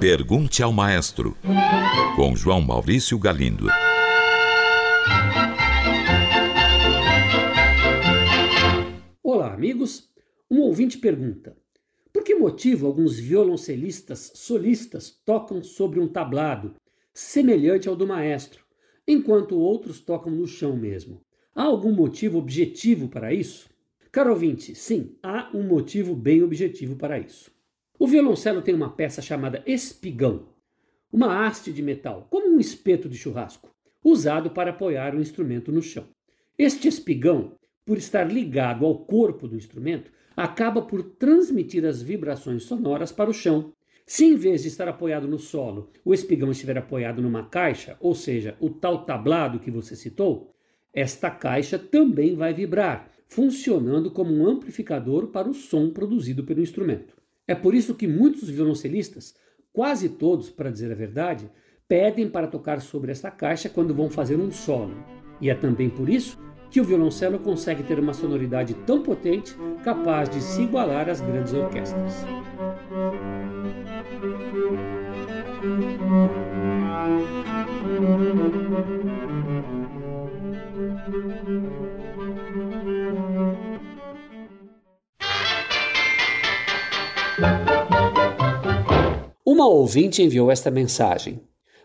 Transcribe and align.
Pergunte 0.00 0.62
ao 0.62 0.72
Maestro, 0.72 1.36
com 2.16 2.34
João 2.34 2.62
Maurício 2.62 3.18
Galindo. 3.18 3.66
Olá, 9.22 9.52
amigos. 9.52 10.08
Um 10.50 10.60
ouvinte 10.60 10.96
pergunta: 10.96 11.56
Por 12.12 12.24
que 12.24 12.34
motivo 12.34 12.86
alguns 12.86 13.18
violoncelistas 13.18 14.32
solistas 14.34 15.10
tocam 15.24 15.62
sobre 15.62 16.00
um 16.00 16.08
tablado 16.08 16.74
semelhante 17.12 17.88
ao 17.88 17.96
do 17.96 18.06
maestro, 18.06 18.64
enquanto 19.06 19.58
outros 19.58 20.00
tocam 20.00 20.32
no 20.32 20.46
chão 20.46 20.74
mesmo? 20.74 21.20
Há 21.54 21.64
algum 21.64 21.92
motivo 21.92 22.38
objetivo 22.38 23.08
para 23.08 23.34
isso? 23.34 23.68
Caro 24.10 24.30
ouvinte, 24.30 24.74
sim, 24.74 25.16
há 25.22 25.50
um 25.52 25.62
motivo 25.62 26.14
bem 26.14 26.42
objetivo 26.42 26.96
para 26.96 27.18
isso. 27.18 27.55
O 27.98 28.06
violoncelo 28.06 28.62
tem 28.62 28.74
uma 28.74 28.90
peça 28.90 29.22
chamada 29.22 29.62
espigão, 29.66 30.48
uma 31.12 31.46
haste 31.46 31.72
de 31.72 31.82
metal, 31.82 32.26
como 32.30 32.48
um 32.48 32.60
espeto 32.60 33.08
de 33.08 33.16
churrasco, 33.16 33.70
usado 34.02 34.50
para 34.50 34.70
apoiar 34.70 35.14
o 35.14 35.20
instrumento 35.20 35.72
no 35.72 35.82
chão. 35.82 36.04
Este 36.58 36.88
espigão 36.88 37.56
por 37.86 37.96
estar 37.96 38.24
ligado 38.24 38.84
ao 38.84 38.98
corpo 38.98 39.46
do 39.46 39.56
instrumento, 39.56 40.10
acaba 40.36 40.82
por 40.82 41.04
transmitir 41.04 41.86
as 41.86 42.02
vibrações 42.02 42.64
sonoras 42.64 43.12
para 43.12 43.30
o 43.30 43.32
chão. 43.32 43.72
Se 44.04 44.24
em 44.24 44.34
vez 44.34 44.62
de 44.62 44.68
estar 44.68 44.88
apoiado 44.88 45.28
no 45.28 45.38
solo, 45.38 45.90
o 46.04 46.12
espigão 46.12 46.50
estiver 46.50 46.76
apoiado 46.76 47.22
numa 47.22 47.46
caixa, 47.46 47.96
ou 48.00 48.14
seja, 48.14 48.56
o 48.60 48.68
tal 48.68 49.04
tablado 49.04 49.60
que 49.60 49.70
você 49.70 49.94
citou, 49.94 50.52
esta 50.92 51.30
caixa 51.30 51.78
também 51.78 52.34
vai 52.34 52.52
vibrar, 52.52 53.08
funcionando 53.28 54.10
como 54.10 54.34
um 54.34 54.46
amplificador 54.46 55.28
para 55.28 55.48
o 55.48 55.54
som 55.54 55.90
produzido 55.90 56.42
pelo 56.42 56.60
instrumento. 56.60 57.15
É 57.46 57.54
por 57.54 57.74
isso 57.74 57.94
que 57.94 58.08
muitos 58.08 58.48
violoncelistas, 58.48 59.34
quase 59.72 60.08
todos, 60.08 60.50
para 60.50 60.70
dizer 60.70 60.90
a 60.90 60.96
verdade, 60.96 61.50
pedem 61.88 62.28
para 62.28 62.48
tocar 62.48 62.80
sobre 62.80 63.12
esta 63.12 63.30
caixa 63.30 63.68
quando 63.68 63.94
vão 63.94 64.10
fazer 64.10 64.36
um 64.36 64.50
solo. 64.50 64.96
E 65.40 65.48
é 65.48 65.54
também 65.54 65.88
por 65.88 66.08
isso 66.08 66.38
que 66.70 66.80
o 66.80 66.84
violoncelo 66.84 67.38
consegue 67.38 67.82
ter 67.82 67.98
uma 67.98 68.12
sonoridade 68.12 68.74
tão 68.86 69.02
potente 69.02 69.56
capaz 69.84 70.28
de 70.28 70.40
se 70.40 70.62
igualar 70.62 71.08
às 71.08 71.20
grandes 71.20 71.52
orquestras. 71.52 72.24
Uma 89.44 89.66
ouvinte 89.68 90.22
enviou 90.22 90.50
esta 90.50 90.70
mensagem. 90.70 91.40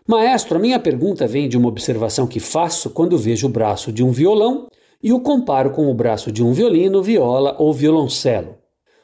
Maestro, 0.06 0.56
a 0.56 0.60
minha 0.60 0.78
pergunta 0.78 1.26
vem 1.26 1.48
de 1.48 1.56
uma 1.56 1.68
observação 1.68 2.26
que 2.26 2.40
faço 2.40 2.90
quando 2.90 3.18
vejo 3.18 3.46
o 3.46 3.50
braço 3.50 3.92
de 3.92 4.02
um 4.02 4.10
violão 4.10 4.66
e 5.02 5.12
o 5.12 5.20
comparo 5.20 5.70
com 5.70 5.90
o 5.90 5.94
braço 5.94 6.32
de 6.32 6.42
um 6.42 6.52
violino, 6.52 7.02
viola 7.02 7.54
ou 7.58 7.72
violoncelo. 7.72 8.56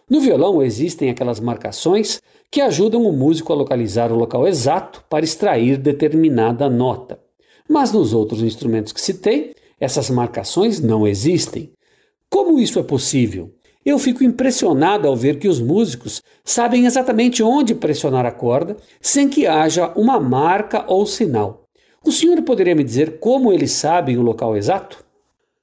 No 0.08 0.20
violão 0.20 0.62
existem 0.62 1.10
aquelas 1.10 1.38
marcações 1.38 2.20
que 2.50 2.62
ajudam 2.62 3.04
o 3.04 3.12
músico 3.12 3.52
a 3.52 3.56
localizar 3.56 4.10
o 4.10 4.16
local 4.16 4.48
exato 4.48 5.04
para 5.08 5.24
extrair 5.24 5.76
determinada 5.76 6.69
nota. 6.70 7.20
Mas 7.69 7.92
nos 7.92 8.14
outros 8.14 8.42
instrumentos 8.42 8.92
que 8.92 9.00
citei, 9.00 9.54
essas 9.78 10.08
marcações 10.08 10.80
não 10.80 11.06
existem. 11.06 11.70
Como 12.30 12.58
isso 12.58 12.78
é 12.78 12.82
possível? 12.82 13.52
Eu 13.89 13.98
fico 13.98 14.22
impressionado 14.22 15.08
ao 15.08 15.17
ver 15.17 15.39
que 15.39 15.48
os 15.48 15.62
músicos 15.62 16.22
sabem 16.44 16.84
exatamente 16.84 17.42
onde 17.42 17.75
pressionar 17.75 18.27
a 18.27 18.31
corda 18.31 18.77
sem 19.00 19.31
que 19.31 19.47
haja 19.47 19.94
uma 19.97 20.20
marca 20.20 20.84
ou 20.86 21.06
sinal. 21.06 21.64
O 22.05 22.12
senhor 22.12 22.42
poderia 22.42 22.75
me 22.75 22.84
dizer 22.84 23.19
como 23.19 23.50
eles 23.50 23.72
sabem 23.72 24.19
o 24.19 24.22
local 24.22 24.55
exato? 24.55 25.03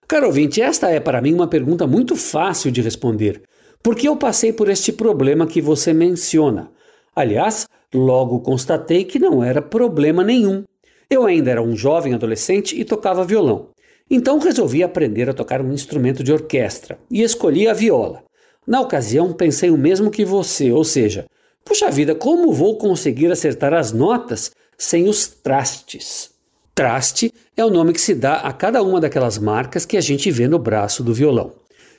Caro 0.08 0.25
ouvinte, 0.25 0.59
esta 0.59 0.90
é 0.90 1.00
para 1.00 1.22
mim 1.22 1.35
uma 1.35 1.47
pergunta 1.47 1.85
muito 1.85 2.16
fácil 2.16 2.72
de 2.72 2.81
responder, 2.81 3.44
porque 3.84 4.08
eu 4.08 4.16
passei 4.16 4.52
por 4.52 4.69
este 4.69 4.91
problema 4.91 5.46
que 5.46 5.62
você 5.62 5.94
menciona. 5.94 6.72
Aliás, 7.16 7.68
logo 7.94 8.40
constatei 8.40 9.03
que 9.03 9.19
não 9.19 9.44
era 9.44 9.62
problema 9.62 10.24
nenhum. 10.24 10.64
Eu 11.08 11.28
ainda 11.28 11.52
era 11.52 11.62
um 11.62 11.75
jovem 11.75 12.16
adolescente 12.16 12.75
e 12.75 12.84
tocava 12.84 13.24
violão. 13.24 13.68
Então 14.09 14.38
resolvi 14.39 14.83
aprender 14.83 15.29
a 15.29 15.33
tocar 15.33 15.61
um 15.61 15.73
instrumento 15.73 16.23
de 16.23 16.31
orquestra 16.31 16.99
e 17.09 17.23
escolhi 17.23 17.67
a 17.67 17.73
viola. 17.73 18.23
Na 18.67 18.81
ocasião 18.81 19.33
pensei 19.33 19.69
o 19.69 19.77
mesmo 19.77 20.11
que 20.11 20.23
você, 20.23 20.71
ou 20.71 20.83
seja, 20.83 21.25
puxa 21.63 21.89
vida, 21.89 22.13
como 22.13 22.53
vou 22.53 22.77
conseguir 22.77 23.31
acertar 23.31 23.73
as 23.73 23.91
notas 23.91 24.51
sem 24.77 25.07
os 25.07 25.27
trastes? 25.27 26.31
Traste 26.75 27.33
é 27.55 27.63
o 27.63 27.69
nome 27.69 27.93
que 27.93 28.01
se 28.01 28.13
dá 28.13 28.35
a 28.35 28.51
cada 28.51 28.83
uma 28.83 28.99
daquelas 28.99 29.38
marcas 29.38 29.85
que 29.85 29.97
a 29.97 30.01
gente 30.01 30.29
vê 30.29 30.47
no 30.47 30.59
braço 30.59 31.03
do 31.03 31.13
violão. 31.13 31.53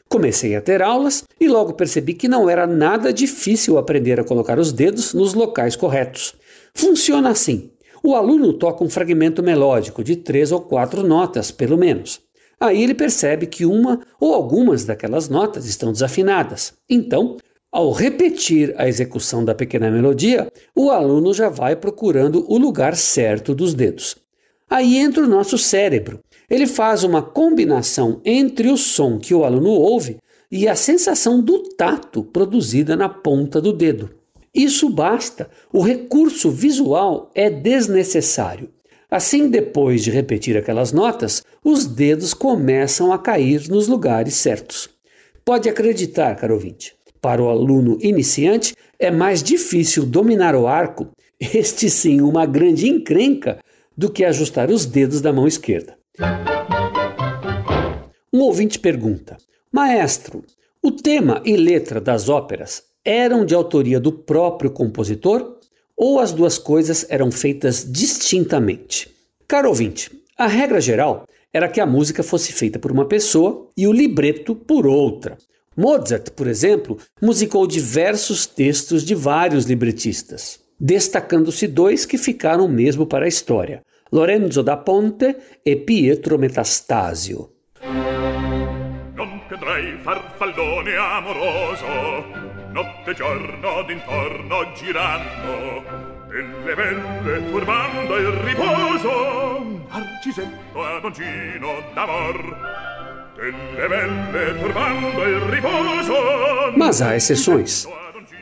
Comecei 0.09 0.55
a 0.55 0.61
ter 0.61 0.83
aulas 0.83 1.25
e 1.41 1.49
logo 1.49 1.75
percebi 1.75 2.15
que 2.15 2.29
não 2.29 2.49
era 2.49 2.67
nada 2.67 3.13
difícil 3.13 3.79
aprender 3.79 4.21
a 4.21 4.25
colocar 4.25 4.59
os 4.59 4.73
dedos 4.73 5.13
nos 5.13 5.35
locais 5.35 5.75
corretos. 5.75 6.35
Funciona 6.75 7.31
assim: 7.31 7.71
o 8.03 8.15
aluno 8.15 8.53
toca 8.53 8.85
um 8.85 8.91
fragmento 8.91 9.43
melódico 9.43 10.03
de 10.03 10.17
três 10.17 10.53
ou 10.53 10.61
quatro 10.61 11.03
notas, 11.07 11.51
pelo 11.51 11.77
menos. 11.77 12.21
Aí 12.59 12.83
ele 12.83 12.95
percebe 12.95 13.47
que 13.47 13.67
uma 13.67 14.01
ou 14.21 14.35
algumas 14.35 14.85
daquelas 14.85 15.29
notas 15.29 15.67
estão 15.67 15.93
desafinadas. 15.93 16.75
Então, 16.89 17.37
ao 17.71 17.93
repetir 17.93 18.75
a 18.79 18.89
execução 18.89 19.45
da 19.45 19.55
pequena 19.55 19.91
melodia, 19.91 20.51
o 20.75 20.91
aluno 20.91 21.35
já 21.35 21.49
vai 21.49 21.77
procurando 21.77 22.45
o 22.49 22.57
lugar 22.57 22.97
certo 22.97 23.55
dos 23.55 23.75
dedos. 23.75 24.17
Aí 24.69 24.97
entra 24.97 25.23
o 25.23 25.29
nosso 25.29 25.59
cérebro. 25.59 26.21
Ele 26.49 26.67
faz 26.67 27.05
uma 27.05 27.23
combinação 27.23 28.21
entre 28.25 28.69
o 28.69 28.77
som 28.77 29.19
que 29.19 29.35
o 29.35 29.45
aluno 29.45 29.71
ouve 29.71 30.17
e 30.51 30.67
a 30.67 30.75
sensação 30.75 31.43
do 31.43 31.63
tato 31.77 32.23
produzida 32.23 32.97
na 32.97 33.09
ponta 33.09 33.61
do 33.61 33.73
dedo. 33.73 34.11
Isso 34.57 34.89
basta, 34.89 35.51
o 35.71 35.83
recurso 35.83 36.51
visual 36.51 37.31
é 37.35 37.51
desnecessário. 37.51 38.71
Assim, 39.11 39.51
depois 39.51 40.03
de 40.03 40.11
repetir 40.11 40.57
aquelas 40.57 40.93
notas, 40.93 41.45
os 41.63 41.85
dedos 41.85 42.33
começam 42.33 43.13
a 43.13 43.19
cair 43.19 43.69
nos 43.69 43.87
lugares 43.87 44.33
certos. 44.33 44.89
Pode 45.45 45.69
acreditar, 45.69 46.35
caro 46.37 46.55
ouvinte, 46.55 46.97
para 47.21 47.43
o 47.43 47.51
aluno 47.51 47.99
iniciante 48.01 48.75
é 48.99 49.11
mais 49.11 49.43
difícil 49.43 50.07
dominar 50.07 50.55
o 50.55 50.67
arco, 50.67 51.11
este 51.39 51.91
sim 51.91 52.23
uma 52.23 52.47
grande 52.47 52.89
encrenca, 52.89 53.59
do 53.95 54.11
que 54.11 54.25
ajustar 54.25 54.71
os 54.71 54.87
dedos 54.87 55.21
da 55.21 55.35
mão 55.35 55.47
esquerda. 55.47 55.99
Um 58.33 58.41
ouvinte 58.41 58.79
pergunta: 58.79 59.37
Maestro, 59.71 60.43
o 60.83 60.91
tema 60.91 61.43
e 61.45 61.59
letra 61.59 62.01
das 62.01 62.31
óperas 62.31 62.83
eram 63.07 63.45
de 63.47 63.55
autoria 63.55 64.01
do 64.01 64.11
próprio 64.11 64.69
compositor 64.69 65.59
ou 65.97 66.19
as 66.19 66.33
duas 66.33 66.59
coisas 66.59 67.07
eram 67.09 67.31
feitas 67.31 67.87
distintamente? 67.89 69.09
Caro 69.47 69.69
ouvinte, 69.69 70.11
a 70.37 70.49
regra 70.49 70.81
geral 70.81 71.25
era 71.53 71.69
que 71.69 71.81
a 71.81 71.87
música 71.87 72.25
fosse 72.25 72.53
feita 72.53 72.81
por 72.81 72.91
uma 72.91 73.07
pessoa 73.07 73.71
e 73.77 73.87
o 73.87 73.93
libreto 73.93 74.57
por 74.57 74.87
outra. 74.87 75.39
Mozart, 75.77 76.31
por 76.33 76.49
exemplo, 76.49 76.99
musicou 77.23 77.67
diversos 77.67 78.45
textos 78.45 79.05
de 79.05 79.15
vários 79.15 79.67
libretistas, 79.67 80.59
destacando-se 80.81 81.69
dois 81.69 82.05
que 82.05 82.19
ficaram 82.19 82.67
mesmo 82.67 83.07
para 83.07 83.27
a 83.27 83.29
história: 83.29 83.83
Lorenzo 84.11 84.63
da 84.63 84.77
Ponte 84.77 85.37
e 85.65 85.77
Pietro 85.77 86.39
Metastasio. 86.39 87.51
Non 89.17 89.41
notte 92.77 93.13
e 93.13 93.15
giorno 93.15 93.83
d'intorno 93.87 94.73
girando 94.75 95.83
delle 96.29 96.75
belle 96.75 97.51
turbando 97.51 98.17
il 98.19 98.33
riposo 98.45 99.81
Arcisetto 99.89 100.85
ad 100.85 101.05
oncino 101.05 101.69
d'amor 101.95 102.85
Mas 106.77 107.03
há 107.03 107.17
exceções. 107.17 107.87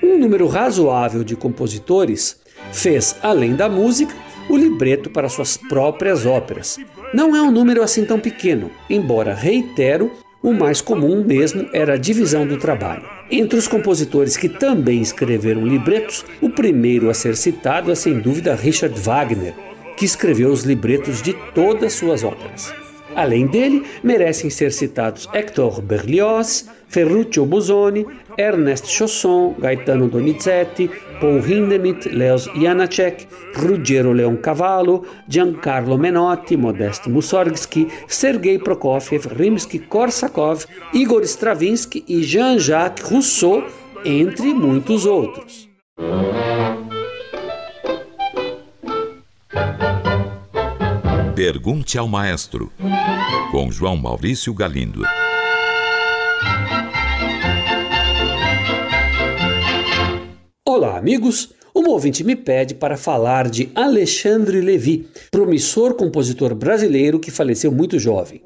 Um 0.03 0.19
número 0.19 0.47
razoável 0.47 1.25
de 1.25 1.35
compositores 1.35 2.41
fez, 2.73 3.17
além 3.23 3.57
da 3.57 3.69
música, 3.69 4.15
o 4.49 4.57
libreto 4.57 5.11
para 5.11 5.29
suas 5.29 5.57
próprias 5.57 6.25
óperas. 6.25 6.79
Não 7.13 7.35
é 7.35 7.43
um 7.43 7.51
número 7.51 7.83
assim 7.83 8.05
tão 8.05 8.21
pequeno, 8.21 8.71
embora, 8.89 9.35
reitero, 9.35 10.13
o 10.41 10.53
mais 10.53 10.81
comum 10.81 11.25
mesmo 11.25 11.69
era 11.73 11.95
a 11.95 11.99
divisão 11.99 12.47
do 12.47 12.57
trabalho. 12.57 13.14
Entre 13.31 13.59
os 13.59 13.67
compositores 13.67 14.37
que 14.37 14.49
também 14.49 15.01
escreveram 15.01 15.67
libretos, 15.67 16.25
o 16.43 16.51
primeiro 16.51 17.09
a 17.09 17.15
ser 17.15 17.37
citado 17.37 17.91
é 17.91 17.95
sem 17.95 18.19
dúvida 18.19 18.55
Richard 18.55 18.99
Wagner, 19.01 19.55
que 19.97 20.05
escreveu 20.05 20.51
os 20.51 20.63
libretos 20.63 21.23
de 21.23 21.33
todas 21.55 21.95
suas 21.95 22.23
óperas. 22.23 22.84
Além 23.17 23.47
dele, 23.47 23.85
merecem 24.03 24.51
ser 24.51 24.73
citados 24.73 25.29
Hector 25.33 25.81
Berlioz, 25.81 26.69
Ferruccio 26.89 27.45
Busoni, 27.45 28.07
Ernest 28.37 28.87
Chausson, 28.89 29.55
Gaetano 29.59 30.09
Donizetti, 30.09 30.91
Paul 31.21 31.39
Hindemith, 31.39 32.07
Leos 32.07 32.49
Janacek, 32.57 33.29
Ruggero 33.57 34.13
Leoncavallo, 34.13 35.05
Giancarlo 35.29 35.97
Menotti, 35.97 36.57
Modeste 36.57 37.09
Mussorgsky, 37.09 37.89
Sergei 38.09 38.59
Prokofiev, 38.59 39.27
Rimsky-Korsakov, 39.27 40.67
Igor 40.93 41.23
Stravinsky 41.25 42.05
e 42.09 42.23
Jean-Jacques 42.23 43.05
Rousseau, 43.09 43.65
entre 44.05 44.53
muitos 44.53 45.07
outros. 45.07 45.69
Pergunte 51.35 51.99
ao 51.99 52.07
Maestro, 52.07 52.73
com 53.51 53.69
João 53.69 53.97
Maurício 53.97 54.55
Galindo. 54.55 55.03
Olá, 60.65 60.97
amigos! 60.97 61.53
Um 61.75 61.89
ouvinte 61.89 62.23
me 62.23 62.37
pede 62.37 62.77
para 62.77 62.97
falar 62.97 63.51
de 63.51 63.69
Alexandre 63.75 64.61
Levi, 64.61 65.09
promissor 65.33 65.95
compositor 65.95 66.55
brasileiro 66.55 67.19
que 67.19 67.33
faleceu 67.33 67.73
muito 67.73 67.99
jovem. 67.99 68.41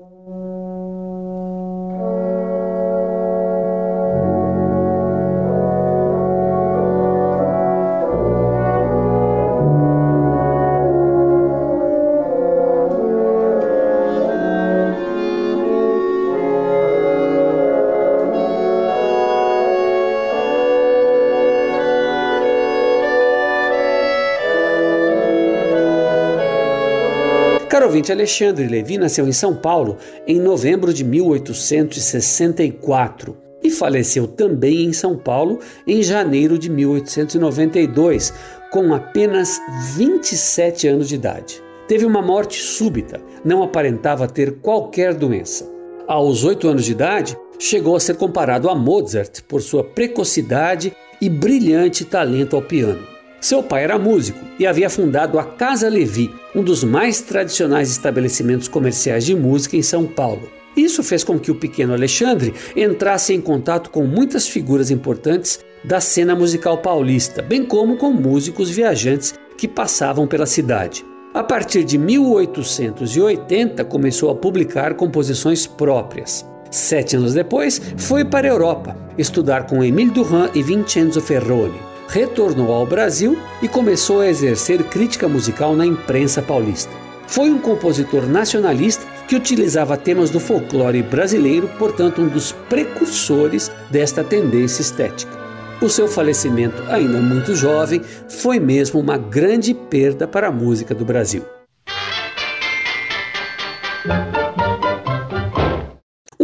Ouvinte, 27.88 28.12
Alexandre 28.12 28.68
Levi 28.68 28.96
nasceu 28.98 29.26
em 29.26 29.32
São 29.32 29.56
Paulo 29.56 29.96
em 30.26 30.38
novembro 30.38 30.92
de 30.92 31.02
1864 31.02 33.34
e 33.62 33.70
faleceu 33.70 34.26
também 34.26 34.84
em 34.84 34.92
São 34.92 35.16
Paulo 35.16 35.58
em 35.86 36.02
janeiro 36.02 36.58
de 36.58 36.68
1892, 36.70 38.34
com 38.70 38.92
apenas 38.94 39.58
27 39.96 40.86
anos 40.86 41.08
de 41.08 41.14
idade. 41.14 41.62
Teve 41.88 42.04
uma 42.04 42.20
morte 42.20 42.60
súbita, 42.60 43.18
não 43.42 43.62
aparentava 43.62 44.28
ter 44.28 44.60
qualquer 44.60 45.14
doença. 45.14 45.66
Aos 46.06 46.44
oito 46.44 46.68
anos 46.68 46.84
de 46.84 46.92
idade, 46.92 47.34
chegou 47.58 47.96
a 47.96 48.00
ser 48.00 48.16
comparado 48.16 48.68
a 48.68 48.74
Mozart 48.74 49.40
por 49.48 49.62
sua 49.62 49.82
precocidade 49.82 50.94
e 51.20 51.28
brilhante 51.30 52.04
talento 52.04 52.54
ao 52.54 52.62
piano. 52.62 53.17
Seu 53.40 53.62
pai 53.62 53.84
era 53.84 53.98
músico 53.98 54.40
e 54.58 54.66
havia 54.66 54.90
fundado 54.90 55.38
a 55.38 55.44
Casa 55.44 55.88
Levi, 55.88 56.34
um 56.54 56.62
dos 56.62 56.82
mais 56.82 57.20
tradicionais 57.20 57.88
estabelecimentos 57.88 58.66
comerciais 58.66 59.24
de 59.24 59.34
música 59.34 59.76
em 59.76 59.82
São 59.82 60.04
Paulo. 60.06 60.50
Isso 60.76 61.04
fez 61.04 61.22
com 61.22 61.38
que 61.38 61.50
o 61.50 61.54
pequeno 61.54 61.92
Alexandre 61.92 62.52
entrasse 62.76 63.32
em 63.32 63.40
contato 63.40 63.90
com 63.90 64.04
muitas 64.04 64.48
figuras 64.48 64.90
importantes 64.90 65.60
da 65.84 66.00
cena 66.00 66.34
musical 66.34 66.78
paulista, 66.78 67.40
bem 67.40 67.64
como 67.64 67.96
com 67.96 68.12
músicos 68.12 68.70
viajantes 68.70 69.34
que 69.56 69.68
passavam 69.68 70.26
pela 70.26 70.46
cidade. 70.46 71.04
A 71.32 71.44
partir 71.44 71.84
de 71.84 71.96
1880, 71.96 73.84
começou 73.84 74.30
a 74.30 74.34
publicar 74.34 74.94
composições 74.94 75.64
próprias. 75.64 76.44
Sete 76.72 77.16
anos 77.16 77.34
depois, 77.34 77.80
foi 77.96 78.24
para 78.24 78.48
a 78.48 78.50
Europa 78.50 78.96
estudar 79.16 79.66
com 79.66 79.84
Emile 79.84 80.10
Durand 80.10 80.50
e 80.54 80.62
Vincenzo 80.62 81.20
Ferroni 81.20 81.87
retornou 82.08 82.72
ao 82.72 82.86
Brasil 82.86 83.38
e 83.62 83.68
começou 83.68 84.20
a 84.20 84.28
exercer 84.28 84.82
crítica 84.84 85.28
musical 85.28 85.76
na 85.76 85.86
imprensa 85.86 86.42
paulista. 86.42 86.92
Foi 87.26 87.50
um 87.50 87.58
compositor 87.58 88.26
nacionalista 88.26 89.06
que 89.28 89.36
utilizava 89.36 89.96
temas 89.96 90.30
do 90.30 90.40
folclore 90.40 91.02
brasileiro, 91.02 91.68
portanto, 91.78 92.22
um 92.22 92.28
dos 92.28 92.52
precursores 92.52 93.70
desta 93.90 94.24
tendência 94.24 94.80
estética. 94.80 95.38
O 95.80 95.88
seu 95.88 96.08
falecimento, 96.08 96.82
ainda 96.88 97.20
muito 97.20 97.54
jovem, 97.54 98.00
foi 98.28 98.58
mesmo 98.58 98.98
uma 98.98 99.18
grande 99.18 99.74
perda 99.74 100.26
para 100.26 100.48
a 100.48 100.52
música 100.52 100.94
do 100.94 101.04
Brasil. 101.04 101.44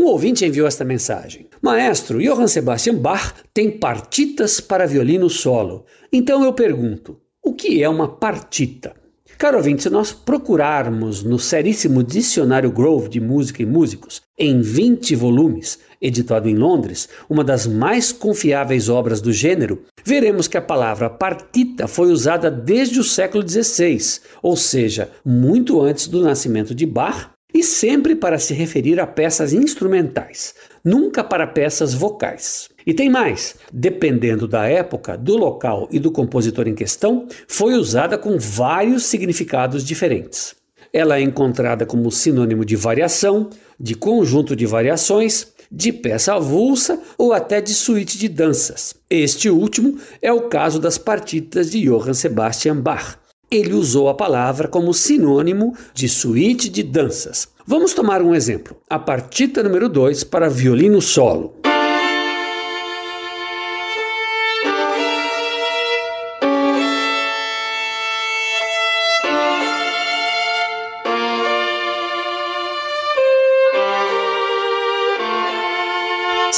Um 0.05 0.09
ouvinte 0.09 0.45
enviou 0.45 0.69
esta 0.69 0.85
mensagem. 0.85 1.47
Maestro, 1.63 2.21
Johann 2.21 2.47
Sebastian 2.47 2.97
Bach 2.97 3.37
tem 3.55 3.71
partitas 3.71 4.61
para 4.61 4.87
violino 4.87 5.31
solo. 5.31 5.87
Então 6.13 6.45
eu 6.45 6.53
pergunto, 6.53 7.19
o 7.43 7.55
que 7.55 7.83
é 7.83 7.89
uma 7.89 8.07
partita? 8.07 8.95
Caro 9.39 9.57
ouvinte, 9.57 9.83
se 9.83 9.89
nós 9.89 10.13
procurarmos 10.13 11.23
no 11.23 11.39
seríssimo 11.39 12.03
Dicionário 12.03 12.71
Grove 12.71 13.09
de 13.09 13.19
Música 13.19 13.63
e 13.63 13.67
Músicos, 13.67 14.21
em 14.39 14.61
20 14.61 15.17
volumes, 15.17 15.79
editado 16.03 16.51
em 16.51 16.55
Londres, 16.55 17.09
uma 17.27 17.43
das 17.43 17.67
mais 17.67 18.13
confiáveis 18.13 18.91
obras 18.91 19.23
do 19.23 19.33
gênero, 19.33 19.85
veremos 20.05 20.47
que 20.47 20.59
a 20.59 20.63
palavra 20.63 21.09
partita 21.09 21.89
foi 21.89 22.13
usada 22.13 22.51
desde 22.51 23.01
o 23.01 23.05
século 23.05 23.43
XVI, 23.49 24.21
ou 24.43 24.55
seja, 24.55 25.11
muito 25.25 25.81
antes 25.81 26.07
do 26.09 26.21
nascimento 26.23 26.75
de 26.75 26.85
Bach 26.85 27.34
e 27.55 27.63
sempre 27.63 28.17
para 28.17 28.39
se 28.39 28.53
referir 28.53 28.99
a 28.99 29.07
peças 29.07 29.53
instrumentais, 29.53 30.55
nunca 30.85 31.23
para 31.23 31.47
peças 31.47 31.95
vocais. 31.95 32.69
E 32.85 32.93
tem 32.93 33.09
mais: 33.09 33.55
dependendo 33.73 34.49
da 34.49 34.67
época, 34.67 35.17
do 35.17 35.37
local 35.37 35.89
e 35.93 36.01
do 36.01 36.11
compositor 36.11 36.67
em 36.67 36.75
questão, 36.75 37.29
foi 37.47 37.75
usada 37.75 38.19
com 38.19 38.37
vários 38.37 39.05
significados 39.05 39.85
diferentes. 39.85 40.57
Ela 40.93 41.19
é 41.19 41.23
encontrada 41.23 41.87
como 41.87 42.11
sinônimo 42.11 42.65
de 42.65 42.77
variação, 42.77 43.49
de 43.79 43.95
conjunto 43.95 44.55
de 44.55 44.67
variações, 44.67 45.53
de 45.71 45.93
peça 45.93 46.35
avulsa 46.35 47.01
ou 47.19 47.33
até 47.33 47.61
de 47.61 47.75
suíte 47.75 48.19
de 48.19 48.29
danças. 48.29 48.95
Este 49.11 49.49
último 49.49 49.99
é 50.23 50.33
o 50.33 50.49
caso 50.49 50.79
das 50.79 50.99
partitas 50.99 51.71
de 51.71 51.85
Johann 51.85 52.15
Sebastian 52.15 52.77
Bach 52.77 53.17
ele 53.51 53.73
usou 53.73 54.09
a 54.09 54.15
palavra 54.15 54.69
como 54.69 54.95
sinônimo 54.95 55.77
de 55.93 56.09
suíte 56.09 56.69
de 56.69 56.83
danças. 56.83 57.49
Vamos 57.67 57.95
tomar 57.95 58.21
um 58.23 58.35
exemplo. 58.35 58.77
A 58.89 58.99
partita 58.99 59.63
número 59.63 59.89
2 59.89 60.25
para 60.25 60.51
violino 60.51 61.01
solo. 61.01 61.64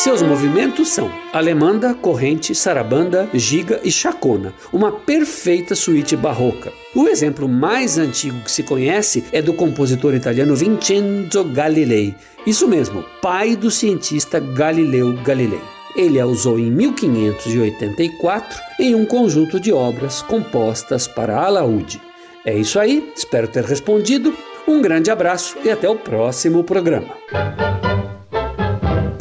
Seus 0.02 0.20
movimentos 0.20 0.90
são 0.90 1.10
alemanda, 1.32 1.94
corrente, 1.94 2.54
sarabanda, 2.54 3.26
giga 3.32 3.80
e 3.82 3.90
chacona, 3.90 4.52
uma 4.70 4.92
perfeita 4.92 5.74
suíte 5.74 6.14
barroca. 6.14 6.70
O 6.94 7.08
exemplo 7.08 7.48
mais 7.48 7.96
antigo 7.96 8.38
que 8.44 8.50
se 8.52 8.62
conhece 8.62 9.24
é 9.32 9.40
do 9.40 9.54
compositor 9.54 10.14
italiano 10.14 10.54
Vincenzo 10.54 11.42
Galilei, 11.44 12.14
isso 12.46 12.68
mesmo, 12.68 13.06
pai 13.22 13.56
do 13.56 13.70
cientista 13.70 14.38
Galileu 14.38 15.14
Galilei. 15.24 15.62
Ele 15.96 16.20
a 16.20 16.26
usou 16.26 16.58
em 16.58 16.70
1584 16.70 18.60
em 18.78 18.94
um 18.94 19.06
conjunto 19.06 19.58
de 19.58 19.72
obras 19.72 20.20
compostas 20.20 21.08
para 21.08 21.40
alaúde. 21.40 22.02
É 22.44 22.54
isso 22.54 22.78
aí, 22.78 23.10
espero 23.16 23.48
ter 23.48 23.64
respondido. 23.64 24.36
Um 24.68 24.82
grande 24.82 25.10
abraço 25.10 25.56
e 25.64 25.70
até 25.70 25.88
o 25.88 25.96
próximo 25.96 26.62
programa. 26.62 27.16